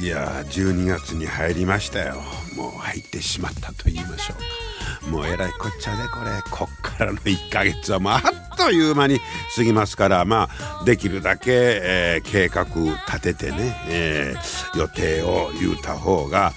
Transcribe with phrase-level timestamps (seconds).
[0.00, 2.22] いや12月に入りましたよ。
[2.56, 5.10] もう入ってしまったと言いましょうか。
[5.10, 6.30] もうえらいこっちゃでこれ。
[6.50, 9.20] こっからの1ヶ月はもうあっという間に
[9.54, 10.48] 過ぎますからま
[10.80, 16.52] あできるだけ、えー、計画立ててね、えー、予定を言うた方が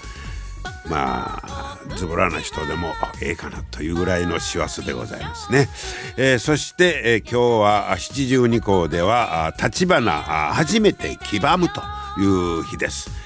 [0.88, 5.68] まあズボラな人でもええかなというぐらいの師走でございますね、
[6.16, 10.12] えー、そして、えー、今日は七十二校では立花
[10.54, 11.82] 初めて黄ばむと
[12.18, 13.23] いう日です。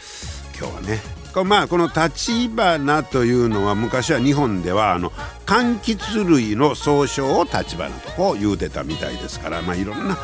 [0.59, 1.19] 今日はね。
[1.45, 5.11] まあこの立花というのは昔は日本ではあの
[5.47, 10.17] 柑橘類の総称を立花とこう言うてたみたいですからまあいろんな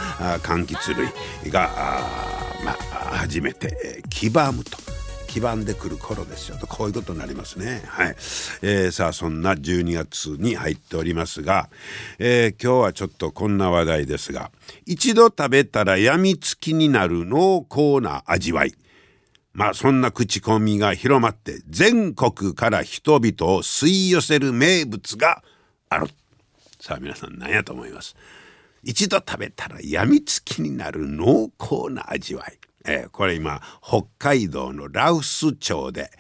[0.43, 0.97] 柑橘
[1.43, 1.71] 類が
[2.65, 2.75] まあ
[3.13, 4.77] 初めて黄ばむと。
[5.29, 6.69] 黄ばんでくる頃ですよと。
[6.69, 7.83] こういうことになりますね。
[7.89, 8.11] はい、
[8.63, 11.71] えー、さあそんな12月に入っておりますが、
[12.21, 14.53] えー、今日はちょっとこんな話題ですが
[14.87, 18.75] 一度食べたらやみつきになる濃厚な味わい。
[19.55, 25.43] まあそんな口コミが広まって全国から人々を吸い寄せる名物が
[25.89, 26.09] ある。
[26.81, 28.17] さあ皆さん何やと思います。
[28.83, 32.59] 一度食べたらやみつきになる濃厚な味わい。
[32.85, 36.11] えー、これ今北海道の羅臼町で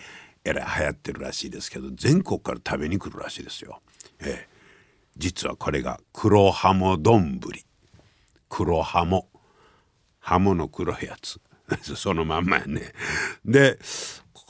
[0.44, 3.80] えらい流行ってるらしいですけど全国から食べに来るらしいですよ。
[4.20, 4.36] えー、
[5.16, 7.40] 実はこれが黒ハモ丼。
[8.48, 9.28] 黒ハモ。
[10.20, 11.40] ハモの黒いやつ。
[11.82, 12.92] そのまんまやね。
[13.44, 13.78] で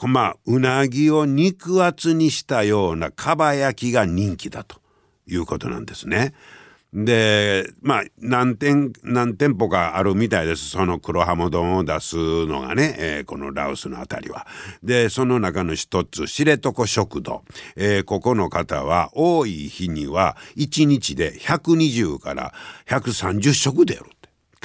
[0.07, 4.81] まあうなぎを肉厚にしたようなかば焼きが人気だと
[5.27, 6.35] いうことなんですね。
[6.93, 14.47] でまあ何店何店舗かあるみたいですその黒ハモ丼を出すのがね、えー、このラオスの辺りは。
[14.83, 17.43] でその中の一つ知床食堂、
[17.75, 22.55] えー、ここの方は多い日には1日で120から
[22.87, 24.05] 130食出る。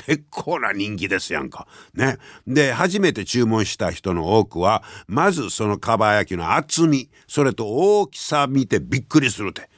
[0.06, 1.68] 結構な人気ですやんか。
[1.94, 2.18] ね。
[2.48, 9.70] で、初めて注文した人の多くは、まずそのかば焼きの厚み、それと大きさ見てびっくりするって。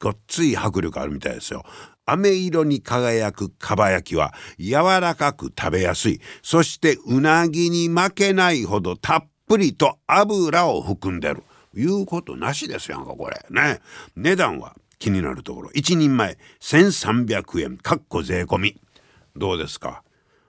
[0.00, 1.64] ごっつい迫力あるみたいですよ。
[2.06, 11.42] 飴色に輝くかば焼きは柔らかく食べやすいそしてうなぎに負けないほどたっぷりと油を含んでる
[11.74, 13.80] いうことなしですやんかこれね
[14.16, 18.80] 値段は気になるところ1人前1300円かっこ税込み
[19.36, 20.02] どうですか？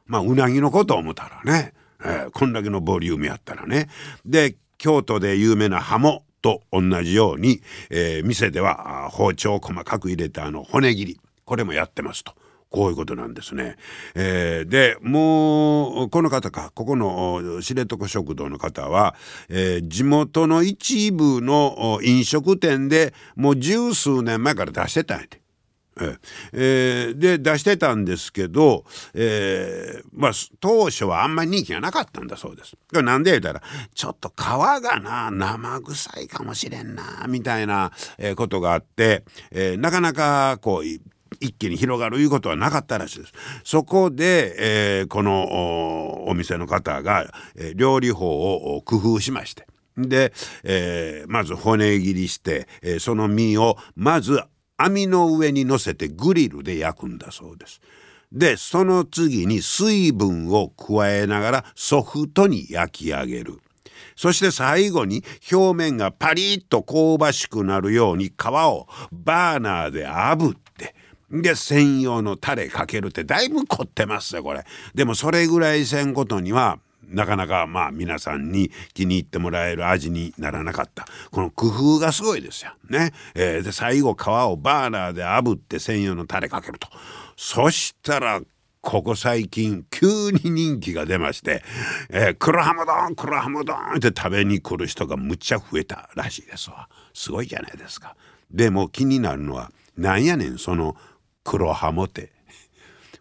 [0.06, 3.90] まあうなぎのこと思ったらね、えー、こんだけのボリュームやったらね
[4.26, 12.34] で京都で有名なハモと同じように、えー、店では包丁を細かく入れたあの骨切りこれもやってますと。
[12.72, 13.78] こういうことなんですね。
[14.16, 19.16] えー、でもうこの方かここの知床食堂の方は、
[19.48, 25.42] えー、地元の一部の飲食店でもう十数年前から出してたんやて。
[26.54, 32.76] えー、で出してたんですけど、えー、まあ当初はあんまり人気がなかったんだそうです。
[32.92, 33.62] なんで言うたら
[33.94, 37.92] ちょっと皮がな生臭いかもしれんなみたいな
[38.36, 43.34] ことがあって、えー、なかなかこう一気に広がるいうことはなかったらしいです。
[43.64, 49.68] そこで、えー、このお店の方が、えー、料理法を工夫しまして
[49.98, 50.34] で、
[50.64, 54.42] えー、まず骨切りして、えー、その身をまず
[54.78, 57.82] 網の上に乗せてグリルで焼くんだそうです。
[58.32, 63.60] でその次に水分を加えながらソフトに焼き上げる。
[64.16, 70.96] そして最後に表面がパリッと香ばしくなるように皮をバーナーで炙って
[71.32, 74.64] で専用のタレかけるってだいぶ凝ってますよこれ。
[74.94, 82.72] でもそれぐらいせんことにはなかなかまあ皆さんに気に入ってもらえる味にならなかったこの工夫がすごいですよ。
[82.90, 83.14] ね。
[83.36, 86.88] えー、で最後皮をバーナーで炙って専用のタレかけると。
[87.38, 88.42] そしたら
[88.82, 91.64] ここ最近急に人気が出まして、
[92.10, 96.88] えー、黒ハム丼黒ハム丼って食べに来る人がむっちゃ増えたらしいですわ。
[97.14, 98.16] すごいじゃないですか。
[98.52, 100.96] でも気になるのはなんやねんその
[101.44, 102.32] 黒ハモって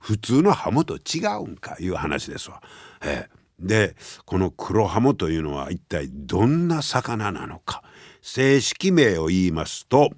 [0.01, 2.63] 普通のハモと違うんかいう話ですわ。
[3.03, 7.83] えー、でこの黒ハモというのは一体どんな魚なのか
[8.23, 10.11] 正式名を言いますと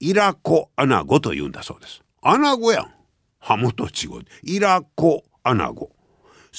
[0.00, 2.02] イラコアナゴというんだそうです。
[2.22, 2.92] アナゴやん。
[3.40, 4.24] ハモと違う。
[4.44, 5.90] イラコアナゴ。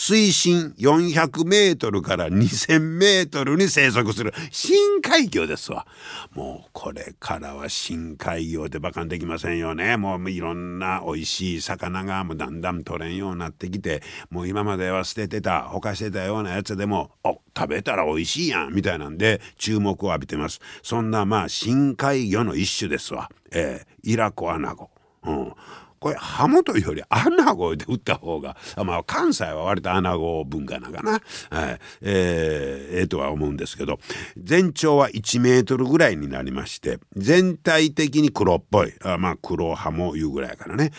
[0.02, 5.86] 水深400メートルから2000メートルに生息する深海魚ですわ。
[6.34, 9.98] もうこれからは深海魚でバカにできませんよね。
[9.98, 14.02] もういろんな美味しい魚がもうだんだん取れんようになってきて。
[14.30, 20.62] もう今までは捨ててたほかしてたようなやつでもお食べたら美味しいやんみたいなんで注目を浴びてます。
[20.82, 23.30] そんなまあ深海魚の一種ですわ。
[23.52, 24.92] えー、イラコアナゴ。
[25.26, 25.54] うん。
[26.00, 31.80] これハモというよりアナゴで打った方がまあ関西は割とアナゴ文化なんかな、はい。
[32.02, 34.00] えー、えー、とは思うんですけど
[34.38, 38.94] 全長は1メートルぐらいになりまして全体的に黒っぽい。
[39.04, 40.92] あまあ黒ハモいうぐらいからね。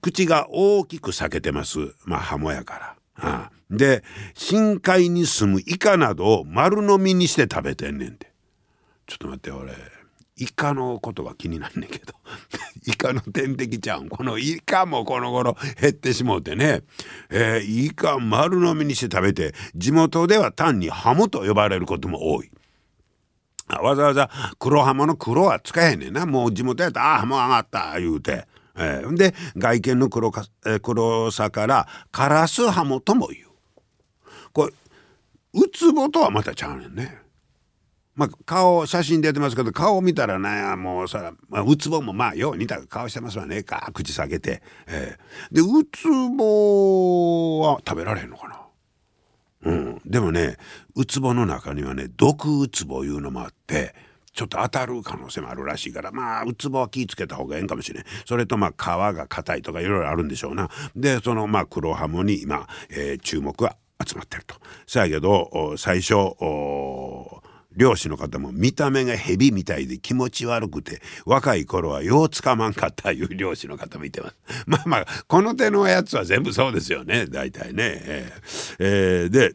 [0.00, 1.78] 口が大きく裂けてます。
[2.04, 2.96] まあハモやから。
[3.18, 4.04] ああで
[4.34, 8.30] 深海に住むイカなどを丸飲みにして食べてんねんて。
[9.06, 9.95] ちょっと待って俺。
[10.38, 12.12] イカのことが気になんねんけど
[12.86, 16.82] イカの天敵ちゃんこのイカもこの頃減ってしもうてね、
[17.30, 22.50] えー、イカ丸飲みにして食べて地元では単にハモと呼ばれることも多い。
[23.68, 24.30] わざわざ
[24.60, 28.46] 黒ハモの黒は使えへんねんなもう地元やったら「あハモ上がった」言うて。
[28.78, 33.46] えー、で外見の黒か、えー、黒さからカラスハモとも言う。
[34.52, 34.72] これ
[35.54, 37.25] ウツボとはまたちゃうねんね。
[38.16, 43.62] まあ、顔写真出てますけど顔見たらねもうさ、まあ、ウツボもまあよう似た顔してますわね。
[43.62, 48.60] か口下げて、えー、でウツボは食べられへんのかな。
[49.62, 50.56] うん、でもね
[50.94, 53.94] ウツボの中にはね毒ウツボいうのもあって
[54.32, 58.04] ちょっと当たる可能性もあるらしいからまあウツボは気ぃつけた方がええんかもしれん。
[58.24, 60.70] それとまあ皮が硬いとかいろいろあるんでしょうな。
[60.94, 63.76] でそのまあ黒ハモに今、えー、注目は
[64.06, 64.56] 集まってると。
[64.86, 66.14] そやけど最初
[67.76, 74.36] 漁師の方も見た目が蛇みたいで気持ち悪くて若い頃はようつかまんかったいう漁師の方見てます。
[74.66, 78.02] まあまあこの手のやつは全部そうですよね大体ね。
[78.04, 79.54] えーえー、で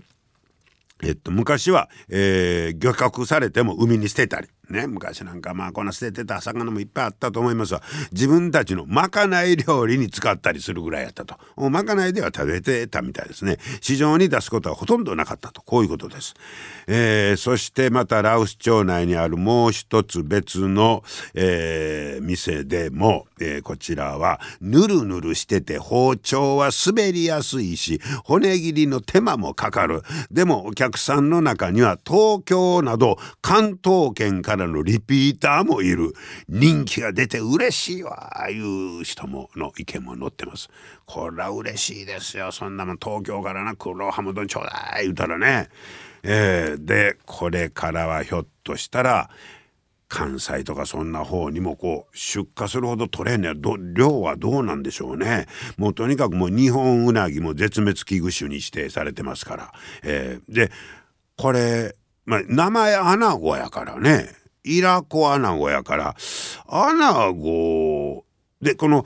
[1.04, 7.82] えっと、昔は、えー、漁獲されても海に捨てたりね昔なんかまあこんな捨ててた魚もいっぱいあったと思いますが
[8.12, 11.38] 自分たちのまかない料理に使ったりするぐらいやったと。
[11.70, 13.58] まかないでは食べてたみたいですね。
[13.82, 15.62] 市場に出すことはほとんどなかったと。
[15.62, 16.34] こういうことです、
[16.88, 21.04] えー、そしてまた羅臼町内にあるもう一つ別の、
[21.34, 30.04] えー、店でも、えー、こちらはぬるぬるしてて包丁は滑りやすいし骨切りの手間もかかる。
[30.32, 36.14] でもお客さんの中には東京など関東圏からのリピーターもいる。
[36.50, 38.48] 人気が出て嬉しいわ。
[38.50, 40.70] いう人もの意見も載ってます。
[41.06, 42.52] これは嬉しいですよ。
[42.52, 45.04] そんなもん東京からな黒ハム丼ちょうだい。
[45.04, 45.70] 言うたらね。
[46.24, 49.30] えー、でこれからはひょっとしたら
[50.08, 53.54] 関西とかそんな方にもこう出荷するほど取れんね
[53.94, 55.48] 量はどうなんでしょうね。
[55.78, 59.74] もうとにかくもう日本ウナギも絶滅危惧種に指定されてますから、
[60.04, 60.72] えー、で
[61.38, 64.41] これ、まあ、名前アナゴやからね。
[64.64, 66.16] イラコアナゴやから
[66.68, 68.26] アナゴ
[68.62, 69.06] でこの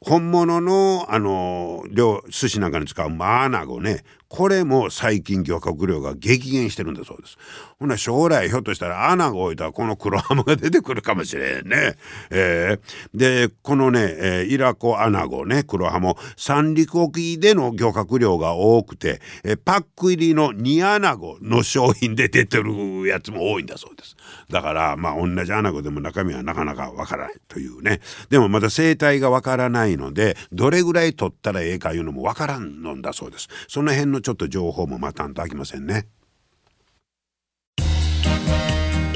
[0.00, 1.82] 本物のあの
[2.28, 4.04] 寿司なんかに使うマアナゴね。
[4.28, 7.38] これも最近漁獲量が激減してるんだそうです。
[7.78, 11.96] ほな将来ひょっとしたら穴が置いたらこの黒ハムが出てくるかもしれんね。
[12.30, 24.16] えー、でこのね、えー、イラコアナゴね黒ハム三陸沖での漁獲量が多くて、えー、パック入りの煮アナゴの商品で出てるやつも多いんだそうです。
[24.50, 28.00] だからまあ同じアナゴでも中身はなかなかわからないというね。
[28.30, 33.48] でもまだ生態がわからないのでどれぐらい取ったらええかいうのもわからんのだそうです。
[33.68, 36.08] その辺のちょっと情報も待たんとあきませんね。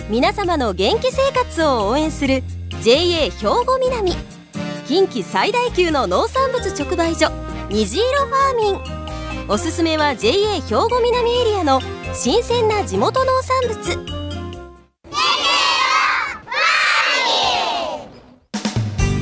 [0.09, 2.43] 皆様の元気生活を応援する
[2.83, 4.13] JA 兵庫南。
[4.87, 7.31] 近畿最大級の農産物直売所
[7.71, 8.73] 虹色ファーミ
[9.47, 9.49] ン。
[9.49, 11.81] おすすめは JA 兵庫南エリアの
[12.13, 14.21] 新鮮な地元農産物。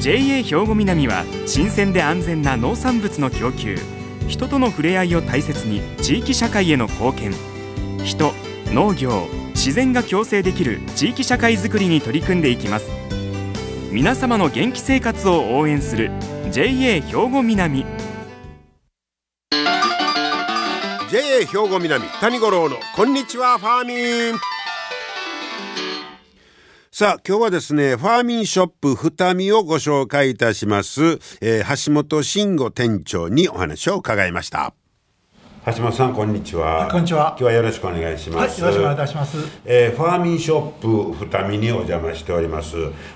[0.01, 3.77] JA 兵庫南は新鮮で安全な農産物の供給
[4.29, 7.33] 人との触れ合いを大切に地域社会への貢献。
[8.05, 8.33] 人
[8.67, 12.87] 農業自然が共生できる地域社会づくりに取り組んでいきます。
[13.91, 16.11] 皆様の元気生活を応援する
[16.51, 16.69] JA
[17.01, 17.87] 兵庫南。
[21.11, 24.58] JA 兵庫南谷五郎のこんにちはファーミン。
[26.99, 34.75] さあ今日はですねファーミンショップ二見をご紹介いたします、えー、橋本慎吾店長にお話を伺いました。
[35.67, 36.89] 橋本さんこんにちは。
[36.91, 37.37] こんにちは。
[37.39, 42.75] 今日はよろしくお願いします、はい、よろしくお願いいたします、えー、ファーミンショップ二見にお邪魔しております。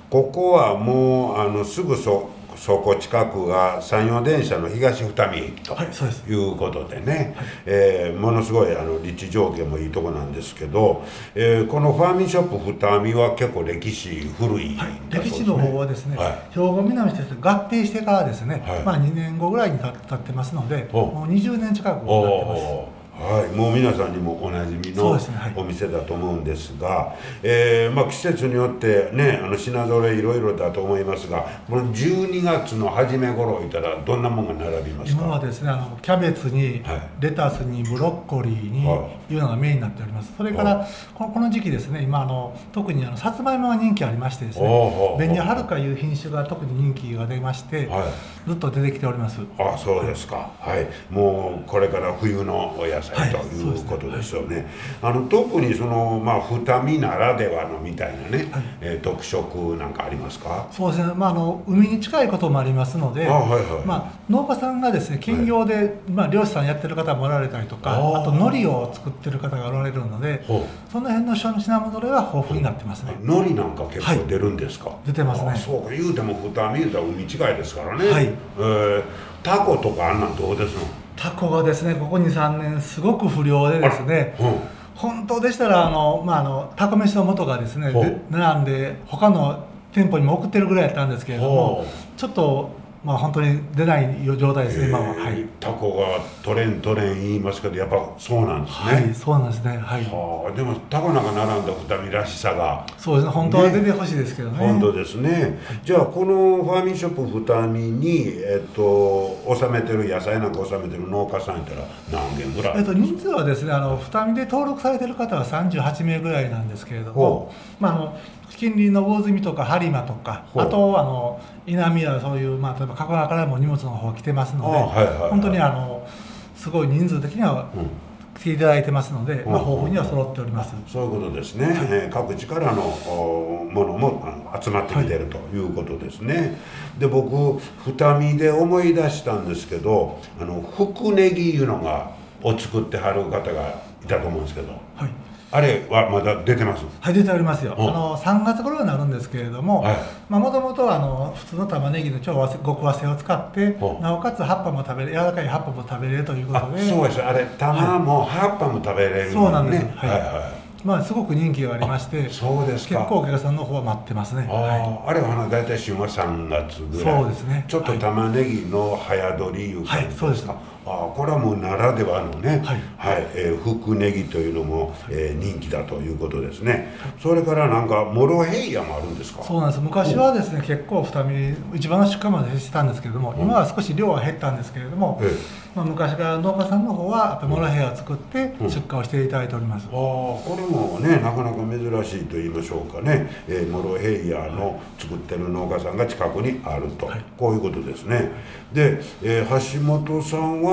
[0.08, 7.34] ここはもうあのすぐそそこ近くが山陽電車の東二見駅とはいそうことでね、
[7.66, 11.02] えーものすごいあの立地条件もいいとこなんですけど、
[11.34, 15.30] えーこのファーミンショップ二見は結構歴史古いんだそうですね。
[15.30, 16.54] 歴史の方はですね、はい。
[16.54, 18.82] 兵庫南市と合併してからですね、はい。
[18.82, 23.01] まあ2年後ぐらいにた経ってますので、おもう20年近くなってます。
[23.14, 25.20] はい、もう皆さんにもおなじみその
[25.54, 35.22] お店だと思うんですが、えーまあ、季節によってねあの品揃えいろいろだと思いますがこの12月の初め頃いたらどんなものが並びますか？
[35.22, 37.02] 今はですねあのキャベツに、はい。
[37.20, 39.34] レタスにブロッコリーに、はい。
[39.34, 40.32] いうのがメインになっております。
[40.36, 48.48] それかはらこのこの時期ですね今あの特にあのさつまいもが人気ありましてですね紅はるかいう品種が特に人気が出まして、はい。
[48.48, 49.40] ずっと出てきております。
[49.58, 54.66] あそうですか、はい、もうこれから冬のお野菜はいということですよね。
[55.02, 58.62] あの特にそのまあ二見ならではのみたいなね、はい。
[58.80, 60.66] えー特色なんかありますか？
[60.70, 63.86] そうですね、まあ、あの海に近いこともありますので、あはいはい。
[63.86, 70.44] まあ、農家さんがですね兼業で、まあ、漁師さんやってる方もおられたりとかあと海苔を作ってる方がおられるので
[70.90, 75.50] その辺の品物類は豊富になってますね、海苔なんか結構出るんですか、出てますね。
[75.50, 75.90] あそうか。
[75.90, 78.24] 言うても二見言うたら海近いですからね、はい。
[78.26, 79.02] えー
[79.42, 80.82] タコとかあんなんどうですの？
[81.22, 84.54] タコがですねここ23年すごく不良でですねうん。
[84.96, 87.92] 本当でしたらあの、まあ、あのタコ飯の素がですね
[88.28, 91.86] 並んで他の店舗にも送ってるぐらいやったんですけれどもほ
[92.16, 92.70] ちょっと、
[93.04, 95.30] まあ、本当に出ない状態ですね今は、えーは。
[95.32, 99.70] い、タコが取れん取れん言いますけどやっぱそうなんですね、はい、そうなんですね。
[99.76, 100.04] はい。
[100.04, 102.86] はあでもタコなんか並んだ二見らしさが。
[102.96, 103.32] そうですね。
[103.32, 104.58] 本当は出てほしいですけどね。
[104.58, 118.18] 本当ですね、じゃあこのファーミンショップ二見に、えっと収めてる野菜なんか収めてる農家さんやったら何軒ぐらい、えっと、人数はですねあの二見で登録されてる方は38名ぐらいなんですけれどほも、まあ、あの
[118.62, 125.30] 近隣の魚住とか播磨とかあとあの稲見やそういう、まあ、例えば加古川からも荷物の方来てますので、あはいはいはい。
[125.30, 126.06] 本当にあの
[126.54, 127.90] すごい人数的にはうん。
[128.34, 130.74] 来ていただいてますので、まあ、うん豊富には揃っております。
[130.86, 134.24] そういうことですね、えー各地からのおものも
[134.58, 135.58] 集まってきてるとい。
[135.58, 136.58] うことですね、
[136.98, 144.72] で僕二見で思い出したんですけどあの福ネギいうのがを作ってはる方がいたと思うんですけど。
[144.96, 145.21] はい
[145.54, 146.82] あれはまだ出てます？
[146.98, 147.74] はい、出ておりますよ。
[147.78, 147.90] あう。
[147.90, 149.84] んの3月頃になるんですけれども、
[150.30, 159.84] もともとあの普通の玉ねぎの超和極和製を使ってなおかつ葉っぱも食べれ柔らかい葉っぱも食べれるというこあとで、そうですあれ玉も葉っぱも食べれるそうなんです。
[159.84, 160.62] ねはいはいはい。
[160.84, 162.96] まあすごく人気がありまして、そうですか。
[162.96, 164.48] 結構お客さんの方は待ってますね。
[164.50, 167.22] あ,、はあれは大体旬は3月ぐらい。
[167.22, 167.64] そうですね。
[167.68, 173.26] ちょっと玉ねぎの早取りいう感じですか、はいそうですああこれはもうならではのね、はい。
[173.34, 176.94] えー福ネギというのも、えー人気だということですね。
[177.22, 179.42] それからなんかモロヘイヤもあるんですか？
[179.42, 179.44] い。
[179.44, 179.80] そうなんです。
[179.80, 185.62] 昔はですね結構二見一番の出荷までしてたんですけれども、今は少し量は減ったんですけれども、ええ。
[185.74, 188.70] まあ昔から農家さんの方はやっぱりモロヘイヤを作ってうん。
[188.70, 189.86] 出荷をしていただいております。
[189.86, 197.24] ああこれもねなかなか珍しいと言いましょうかね、えーモロヘイヤの作ってる農家さんが近くにあると、はい。
[197.38, 198.30] こういうことですね。
[198.72, 200.71] で、えー橋本さんは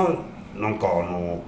[0.56, 1.42] なんかあの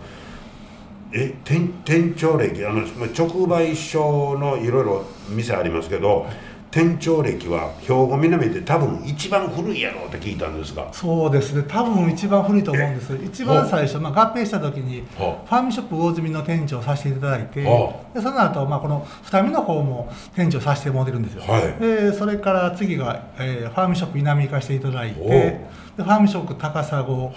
[1.13, 6.27] え店店長歴あの直売所のいろいろ店ありますけど
[6.73, 10.89] 店長歴は兵庫南で多分一番古いやろうって聞いたんですが。
[10.91, 11.65] そうですね。
[11.69, 13.15] 多分一番古いと思うんです。
[13.23, 21.79] 一番最初、まあ、合併した時にフはァーミンショップ魚住の店長をさせていただいてはでその後、まあこの二見の方も店長させてもらってるんですよ、はい。
[21.79, 27.33] でそれから次が、えーファーミンショップ稲見行かせていただいてでファーミンショップ高砂は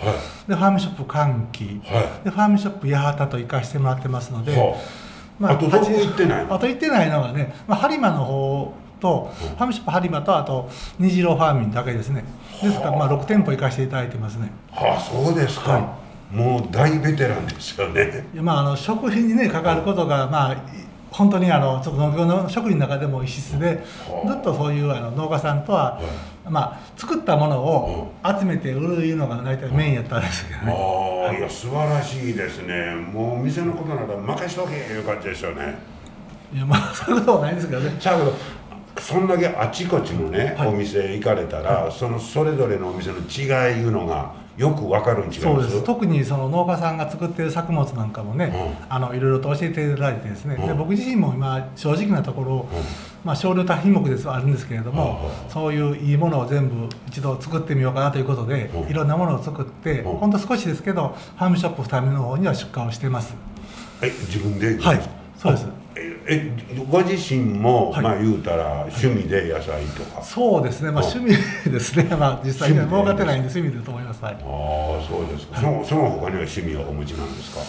[0.48, 1.82] でファーミンショップ歓喜い。
[1.84, 4.78] はでファーミンショップ八幡と行かせてもらってますので、いは
[5.42, 6.56] ああとどこ行ってないの？
[6.56, 12.24] あと行ってないのがね、まあ、播磨の方と、ファーミンショップ播磨とあと虹色ファーミンだけですね。
[12.62, 14.52] ですからまあ6店舗行かせていただいてますね。
[14.72, 15.98] あそうですか、は
[16.32, 18.28] もう大ベテランですよね。
[18.34, 20.58] いやまああの食品にね関わることがまあい
[21.12, 24.28] 本当にあのちょっと農業の職人の中でも異質ではあ。
[24.34, 26.02] ずっとそういうあの農家さんとは、
[26.50, 31.42] まあ作ったものを集めて売るいうのが大体メインやったんですけどね、ああい。
[31.42, 32.96] や素晴らしいですね。
[32.96, 35.76] もう店のことなら任しとけいう感じですよね。
[36.54, 37.96] いやまあそういうことはないんですけどね。
[37.98, 38.34] ちゃう
[39.00, 40.68] そんだけあちこちのね、はい。
[40.70, 45.78] お店行かれたら、そのそれぞれのお店の違いいうのがよくわかるん違いそうまです。
[45.80, 50.78] す特にその農家さんが作ってる作物なんかもね、うあのいろいろと教えていただいてですね、でうん。
[50.78, 52.68] 僕自身も今正直なところ、
[53.24, 55.52] まあ、少量多品目ですはあるんですけれども、うん。
[55.52, 58.90] そういういいものを全部一度作ってみようかなということで、うん。
[58.90, 60.18] いろんなものを作って、うん。
[60.18, 63.36] ほんと少しですけどファームショップ2目の方には出荷をしてます。
[64.02, 64.78] え自分で？
[64.82, 65.02] はい。
[65.38, 65.85] そうです
[66.28, 68.04] ええご自身も、はい。
[68.04, 74.42] まあ言うたら趣味で野菜とか、そうですね、まあ、あ趣味ですね、まあ、実際には儲かってないんで、趣味だと思います、はい、ああ
[75.08, 77.62] そうですか、そのその他には趣味はお持ちなんですか？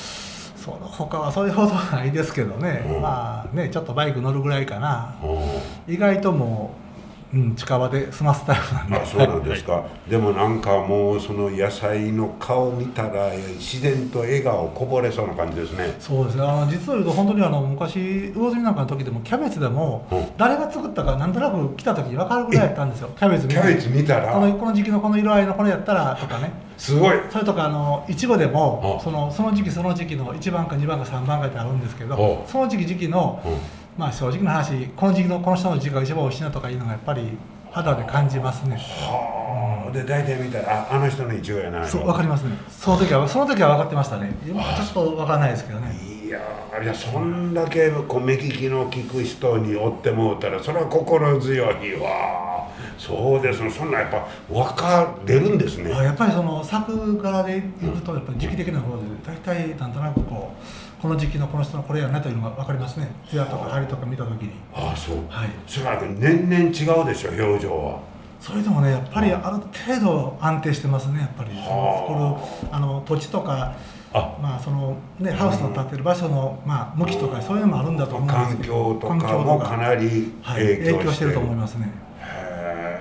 [0.57, 3.03] その他はそれほどないですけどね、うん。
[3.03, 5.95] まあね、ちょっとバイク乗るぐらいかな、うん。
[5.95, 6.86] 意外ともう、
[7.35, 15.97] うん、近場で済ますタイプなんで、あそうなんですか、でもなんかもうその野菜の顔見たら自然と笑顔こぼれそうな感じですね。
[15.99, 16.45] そうですね。
[16.45, 23.55] あの実を言うと、本当にあの昔、魚住なんかの時でも、キャベツでもうん、誰が作ったか、なんとなく来た時に分かるぐらいやったんですよ、キャベツ見て。
[23.55, 24.33] キャベツ見たら？
[24.33, 26.53] このこの時期のこの色合いのこれやったらとかね。
[26.79, 33.57] すごいそれとかあのいちごでもあそのその時期その時期の1番か2番か3番かってあるんですけどあその時期時期のうん
[33.97, 37.39] まあ正直な話この時期のこの人の時期が一番美味しいなとかいうのがやっぱり
[37.71, 38.77] 肌で感じますね。
[38.77, 39.93] はあ。
[39.93, 42.57] で大体見たらああの人のイチゴやなそう分かりますね。
[42.69, 44.35] その時はその時は分かってましたね。
[44.45, 45.95] ちょっと分からないですけどね。
[46.27, 52.56] いやーいやそんだけこう目利きの利く人に追ってもうたらそれは心強いわ
[52.99, 53.63] そうです。
[53.63, 55.93] ねそんなやっぱ分かれるんですね。
[55.93, 60.53] あやっぱりその作柄で言うとやっぱり時期的な方で大体なんとなくこ
[60.99, 63.09] うこの時期のこの人のこれやなというのが分かりますね。
[63.29, 64.51] 艶とか張りとか見た時に。
[64.75, 65.17] ああそう。
[65.29, 65.49] はい。
[65.67, 68.01] それは年々違うでしょ表情は。
[68.41, 71.51] それでもねやっぱりある程度安定してますねやっぱり。
[71.51, 73.75] はこのあの土地とか
[74.13, 74.37] あ。
[74.41, 78.95] まあそのねハウスの建ってる場所のまあ向きとかそういうのもあるんだと思うんです環けど。
[78.95, 82.06] 境とか環境もかなりはい、影響して,、影響してると思いますね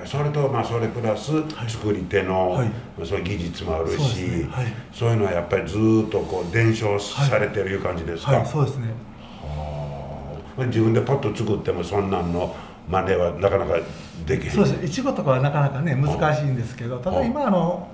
[0.06, 1.32] それとまあそれプラス
[1.68, 2.72] 作り手の、はい。
[3.04, 4.48] そういう技術もあるしそうね。
[4.52, 4.66] はい。
[4.94, 8.46] そういうのはやっぱりずーっとこう伝承されてるいう感じですか、はい。
[8.46, 8.88] そうですね。
[9.42, 12.56] はあ自分でパッと作ってもそんなんの
[12.90, 13.80] 真似はなかなか
[14.26, 14.52] できへん。
[14.52, 17.88] そうですいちごとかはなかなかね難しいんですけどただはい今あの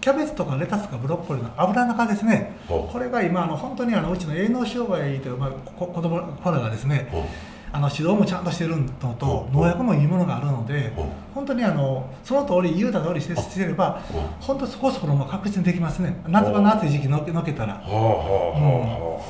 [0.00, 2.56] キャベツとかレタスとかブロッコリーの油中ですね。
[2.68, 7.24] はいこれが今あの本当にあのうちの営農障害という、まあ、こ子供子らがですねは
[7.72, 9.60] あの指導もちゃんとしてるのとうん。
[9.60, 11.08] 農薬もいいものがあるのでうん。
[11.34, 14.20] 本当にあのその通り言うた通りしてしてればうん。
[14.40, 16.20] 本当そこそこのも確実にできますね。
[16.26, 17.90] 夏場の暑い時期のけのけたら、そ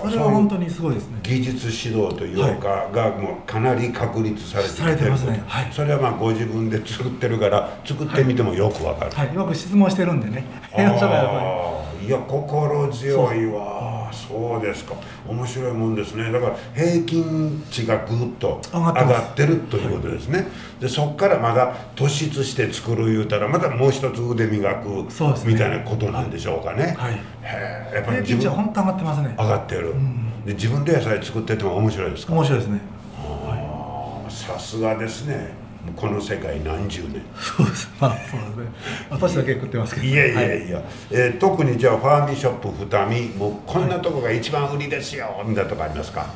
[0.08, 1.18] れは本当にすごいですね。
[1.22, 5.42] 技術指導というか、がもうかなり確立されてきされてますね。
[5.46, 5.68] はい。
[5.72, 9.34] それはまあご自分で作ってるから作ってみてもよくわかる、はい。
[9.34, 10.44] よく質問してるんでね。
[12.06, 14.94] いや心強いわそうですか。
[15.28, 16.30] 面白いもんですね。
[16.30, 20.46] だから平均値がぐっと上上がってるということですね、
[20.80, 25.52] でそこからまだ突出して作る言うたらまたもう一つ腕磨くそうですね。
[25.52, 27.14] みたいなことなんでしょうかね、はい。
[27.14, 27.18] へ
[27.92, 29.34] えやっぱり平自分均値は本当上がってますね。
[29.38, 32.32] 上がってる、んで自分で野菜作ってても面白いですか？
[32.32, 32.80] 面白いですね。
[34.28, 35.52] さすがですね
[35.96, 37.22] この世界何十年。
[37.36, 37.90] そうです。
[38.00, 38.66] まあそうですね。
[39.10, 40.06] 私だけ食ってますけど。
[40.06, 40.70] いやいやはい。
[40.70, 46.26] や、えー特にじゃあファーミーショップ二見もうこんなとこが一番売りですよみたいなとこありますか、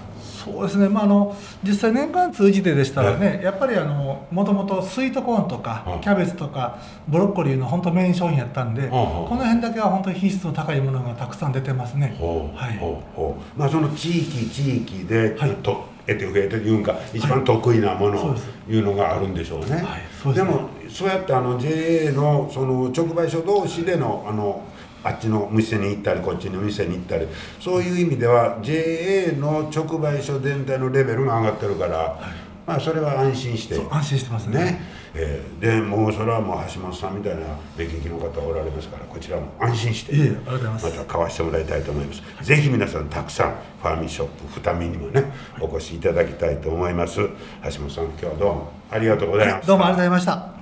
[0.44, 6.00] そうですね、まあ、あの実際年間通じてでしたらね、やっぱりあのもともとスイートコーンとかはい。
[6.00, 6.78] キャベツとか
[7.08, 12.16] ブロッコリーの本当メイン商品やったんで、はいこの辺だけは本当に品質の高いものがたくさん出てますね。
[12.18, 13.38] はい。
[13.56, 15.50] まあその地域地域で、はい。
[15.56, 18.36] と得て増えていうんか一番得意なもの
[18.68, 20.50] いうのがあるんでしょうね、はいですね。
[20.50, 24.62] もそうやってあの JA のその直売所同士でのあの
[25.02, 27.26] あっちの店に行ったりこっちの店に行ったり
[27.60, 32.18] そういう意味では JA の直売所全体のレベルが上がってるから、
[32.66, 33.74] まあそれは安心して。
[33.90, 34.64] 安心してますね。
[34.64, 34.80] ね、
[35.14, 37.42] えーでもうそれはもう橋本さんみたいな
[37.76, 40.12] 目利きの方おられますからこちらも安心して
[40.44, 45.24] また買わしてもらいたいと思います、ぜひ皆さんたくさんファーミーショップ二見にもね
[45.60, 47.16] お越しいただきたいと思います。
[47.16, 50.54] 橋本さん今日はどうもありがとうございましたどうもありがとうございました。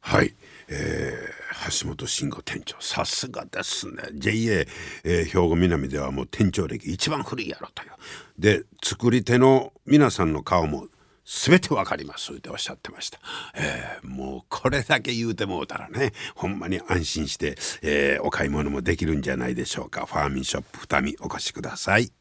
[0.00, 0.34] はい、
[0.68, 1.44] えー
[1.80, 4.02] 橋本慎吾店長さすがですね。
[4.14, 4.66] JA、
[5.04, 7.90] えー兵庫南ではもう店長歴一番古いやろという。
[8.38, 10.86] で作り手の皆さんの顔も
[11.24, 12.32] 全てわかります。
[12.34, 13.18] っておっしゃってました、
[13.54, 20.06] えーもうこれだけ言うてもうたらねほんまに安心して、えーお買い物もできるんじゃないでしょうか。
[20.06, 22.12] ファーミンショップ二見お越しください。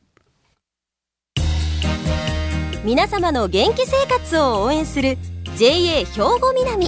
[2.84, 5.18] 皆様の元気生活を応援する
[5.56, 6.88] JA 兵庫南。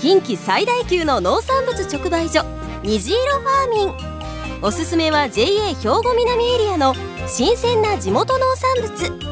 [0.00, 2.44] 近畿最大級の農産物直売所
[2.82, 4.62] 虹色ファーミン。
[4.62, 6.94] おすすめは JA 兵庫南エリアの
[7.28, 9.31] 新鮮な地元農産物。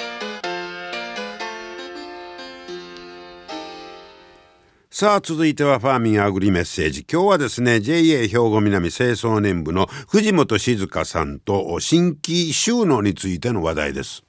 [5.01, 7.03] さあ続いてはファーミンアグリメッセージ。
[7.11, 14.23] 今日はですね JA 兵庫南清掃年部の藤本静香さんと新規収納についての話題です。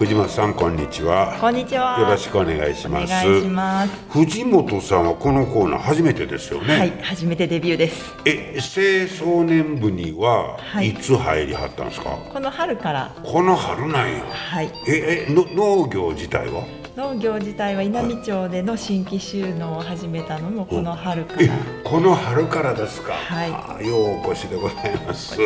[0.00, 1.38] 藤本さんこんにちは。
[1.40, 2.00] こんにちは。
[2.00, 3.24] よろしくお願いします。
[3.24, 3.92] お願いします。
[4.10, 6.76] 藤本さんはこのコーナー初めてですよね。
[6.76, 8.12] はい初めてデビューです。
[8.24, 10.88] え清掃年部にははい。
[10.88, 13.14] いつ入りはったんですか、この春から。
[13.22, 14.24] この春なんや。
[14.24, 14.72] はい。
[14.88, 16.81] ええの農業自体は？
[16.96, 23.14] 農業自体は稲美町での新規収納を始めたのもこの春かえらこの春からですか？
[23.14, 23.50] はい。
[23.50, 25.38] あようお越しでございます。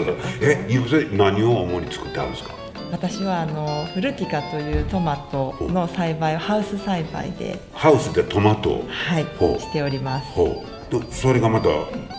[0.42, 2.50] え今それ何を主に作ってあるんですか？
[2.90, 7.60] 私はあのフルティカというトマトの栽培をハウス栽培で。
[7.72, 8.84] ハウスでトマトを？
[8.88, 9.24] はい。
[9.60, 10.26] しております。
[10.32, 10.46] ほう。
[10.46, 10.75] で
[11.10, 11.68] それがまた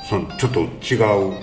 [0.09, 0.65] そのちょっと違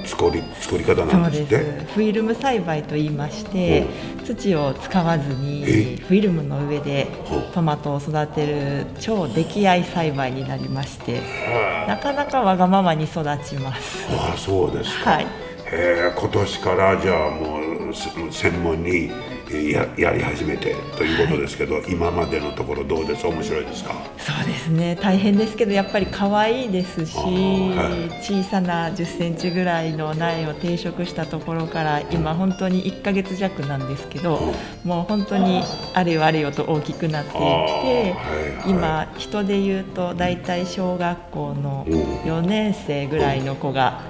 [0.02, 1.56] う作り作り方なんですって？
[1.56, 1.94] す。
[1.94, 3.86] フィルム栽培と言いまして
[4.24, 5.34] 土を使わずえ？
[5.34, 7.06] にフィルムの上で
[7.52, 11.22] トマトを育てる超出来合い栽培になりまして
[11.86, 14.06] なかなかわがままに育ちます。
[14.10, 15.24] ああそうですか、はい。
[15.24, 15.28] へ
[15.72, 19.33] え今年からじゃあもうす専門にえー
[19.70, 23.26] ややり始めてということですけど、今までのところどうです？
[23.26, 23.94] 面白いですか？
[24.18, 24.96] そうですね。
[25.00, 28.22] 大変ですけどやっぱり可愛いですし、はい。
[28.22, 35.62] 小さな1 0センチぐらいの苗を定食したところから今本当に1ヶ月弱なんですけど、もう本当に
[35.94, 38.70] あれよあれよと大きくなっていて、あーはいはい。
[38.70, 42.14] 今人で言うと大体小学校のうん。
[42.24, 44.00] 4年生ぐらいの子が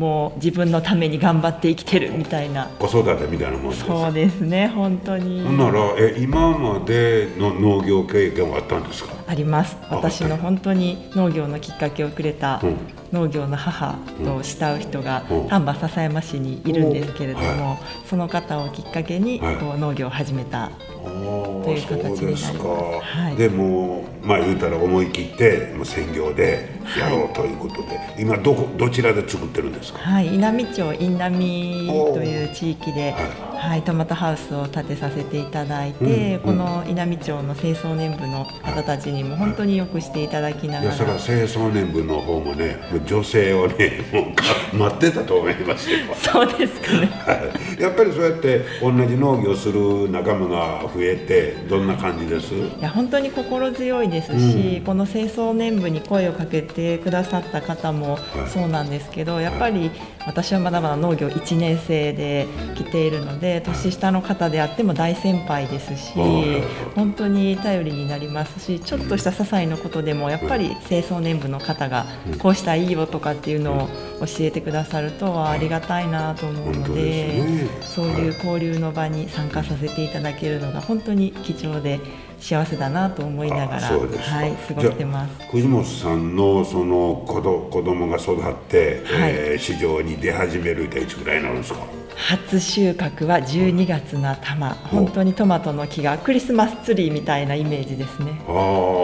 [0.00, 2.64] もう自分のために頑張って生きてるみたいな。
[2.78, 3.84] 子育てみたいなもんです。
[3.84, 5.42] そうですね本当に。
[5.44, 9.10] ほんならえ今までの農業経験はあったんですか？
[9.26, 9.76] あります。
[9.90, 12.76] あ私の本当に農業のきっかけをくれたうん。
[13.12, 15.48] 農業の母と慕う人がうん。
[15.48, 19.56] 丹波篠山市にいるんですけれどうんもその方をきっかけにはい。
[19.58, 20.70] こう農業を始めた
[21.04, 22.56] とという形になります。
[22.58, 23.36] はい。
[23.36, 29.98] でもまあ言うたら思い切ってもう専業でやろうということで、今どこどちらで作ってるんですか？
[29.98, 36.40] はい稲美町印南という地域でははいトマトハウスを建てさせていただいうんてうん。
[36.40, 40.84] この稲美町の清掃年部の方たちにも本当によくしていただきないがら。
[40.86, 45.98] やそれは清掃年部の方もね女性をねもうか待ってたと思いますよ。
[46.16, 47.06] そうですかね。
[47.06, 47.82] はい。
[47.82, 52.54] やっぱりそうやって同じ農業する仲間が増えてどんな感じです？
[52.54, 58.48] いや本当に心強いですし、この清掃年部に声をかけてくださった方もはい。
[58.48, 59.90] そうなんですけど、やっぱり
[60.26, 66.60] 私はまだまだ農業1年生で来ているので年下の方であっても大先輩ですしはい
[66.94, 72.06] 本当に頼りになりますしちょっとした些細なことでもやっぱり清掃年部の方が
[72.38, 73.88] こうしたらいいよとかっていうのを
[74.26, 77.42] 教えてくださるとはありがたいなと思うので
[77.80, 82.00] そういう交流の場に参加させていただけるのが本当に貴重で
[82.40, 85.46] 幸せだなと思いながら、はい、過ごしてます。
[85.50, 89.30] 藤本さんのその子ど子供が育って、はい。
[89.32, 91.80] えー市場に出始めるっていつぐらいになるんですか？
[92.16, 98.38] 初収穫は12月の頭、本当にトマトの木がクリスマスツリーみたいなイメージですね。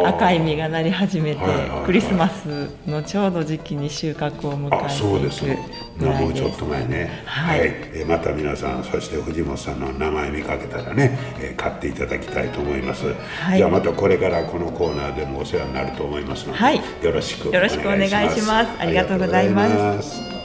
[0.05, 1.87] 赤い実がなり始めて、はいはいはい。
[1.87, 6.25] クリスマスのちょうど時期に収穫を迎えていくぐらいです。
[6.25, 7.23] もうちょっと前ね。
[7.25, 7.61] はい。
[7.61, 13.57] えーまた皆さんそして藤本さんの名前見かけたらね、えー買っていただきたいと思います、はい。
[13.57, 16.77] じゃあまたこれからこのコーナーでもお世話になると思いますので、はい。
[16.77, 18.79] よろしくよろしくお願いします。
[18.79, 19.71] ありがとうございます。
[19.71, 20.36] ありがとうございます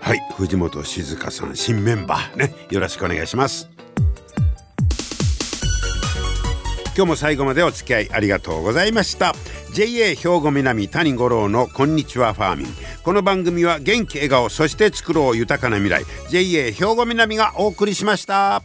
[0.00, 2.36] はい藤本静香さん新メンバー。
[2.36, 3.68] ねよろしくお願いします。
[6.96, 9.34] 今日も最後までお付き合いありがとうございました。
[9.72, 12.66] JA 兵庫南谷五郎のこんにちはファーミン。
[13.04, 16.04] この番組は元気笑顔そして作ろう豊かな未来。
[16.30, 18.62] JA 兵庫南がお送りしました。